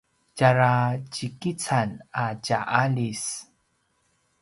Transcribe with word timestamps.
tjara 0.35 0.73
djikican 1.13 1.89
a 2.23 2.25
tja 2.43 2.59
aljis 2.81 3.25